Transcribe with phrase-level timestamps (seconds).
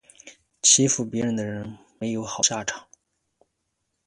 [0.63, 2.87] 欺负别人的人没有好下场